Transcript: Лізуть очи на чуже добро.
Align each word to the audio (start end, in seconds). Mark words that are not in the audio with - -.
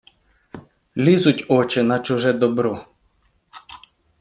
Лізуть 0.97 1.45
очи 1.49 1.83
на 1.83 1.99
чуже 1.99 2.33
добро. 2.33 2.85